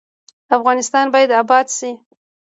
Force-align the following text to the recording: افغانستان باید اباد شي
افغانستان 0.57 1.05
باید 1.13 1.31
اباد 1.41 1.67
شي 1.77 1.91